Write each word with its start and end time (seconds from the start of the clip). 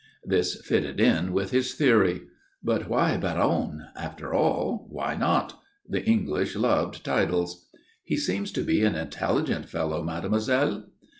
This 0.25 0.59
fitted 0.59 0.99
in 0.99 1.31
with 1.31 1.51
his 1.51 1.75
theory. 1.75 2.23
But 2.63 2.89
why 2.89 3.17
Baron? 3.17 3.85
After 3.95 4.33
all, 4.33 4.87
why 4.89 5.15
not? 5.15 5.61
The 5.87 6.03
English 6.03 6.55
loved 6.55 7.03
titles. 7.03 7.67
"He 8.03 8.17
seems 8.17 8.51
to 8.53 8.63
be 8.63 8.83
an 8.83 8.95
intelligent 8.95 9.69
fellow, 9.69 10.01
mademoiselle." 10.01 10.85